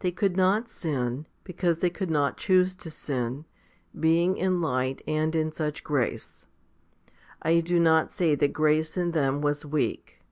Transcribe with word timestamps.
They 0.00 0.10
could 0.10 0.36
not 0.36 0.68
sin, 0.68 1.28
because 1.44 1.78
they 1.78 1.90
could 1.90 2.10
not 2.10 2.36
choose 2.36 2.74
to 2.74 2.90
sin, 2.90 3.44
being 4.00 4.36
in 4.36 4.60
light 4.60 5.00
and 5.06 5.32
in 5.36 5.52
such 5.52 5.84
grace. 5.84 6.46
I 7.40 7.60
do 7.60 7.78
not 7.78 8.10
say 8.10 8.34
that 8.34 8.52
grace 8.52 8.96
in 8.96 9.12
them 9.12 9.40
was 9.40 9.64
weak. 9.64 10.22